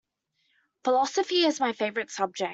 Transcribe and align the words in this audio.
Philosophy 0.83 1.45
is 1.45 1.59
my 1.59 1.73
favorite 1.73 2.09
subject. 2.09 2.49